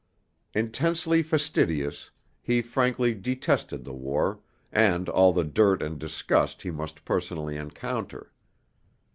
[0.55, 2.09] Intensely fastidious,
[2.41, 4.39] he frankly detested the war,
[4.71, 8.31] and all the dirt and disgust he must personally encounter.